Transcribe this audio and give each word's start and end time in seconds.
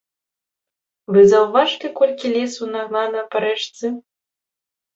Вы 1.15 1.21
заўважылі, 1.33 1.93
колькі 2.01 2.33
лесу 2.35 2.63
нагнана 2.73 3.21
па 3.35 3.45
рэчцы? 3.49 3.95